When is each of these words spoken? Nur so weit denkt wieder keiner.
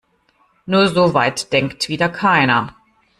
Nur 0.65 0.87
so 0.87 1.13
weit 1.13 1.53
denkt 1.53 1.87
wieder 1.87 2.09
keiner. 2.09 2.75